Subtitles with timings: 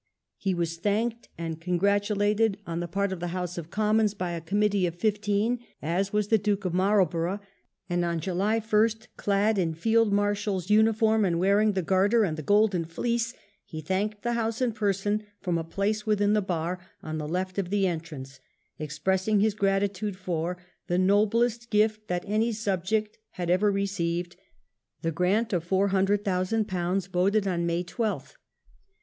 [0.39, 4.41] He was thanked and congratulated on the part of the House of Commons by a
[4.41, 7.39] committee of fifteen, as was the Duke of Marlborough;
[7.87, 12.41] and on July 1st, clad in Field MarshaPs uniform and wearing the Garter and the
[12.41, 17.19] Golden Fleece, he thanked the House in person from a place within the bar on
[17.19, 18.39] the left of the entrance,
[18.79, 20.57] expressing liis gratitude for"
[20.87, 24.35] the noblest gift that any subject had ever received*'—
[25.03, 28.33] the grant of £400,000 voted on May 12th.